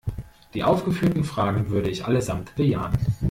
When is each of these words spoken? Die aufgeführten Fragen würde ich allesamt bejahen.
Die 0.55 0.63
aufgeführten 0.63 1.23
Fragen 1.23 1.69
würde 1.69 1.91
ich 1.91 2.05
allesamt 2.05 2.55
bejahen. 2.55 2.97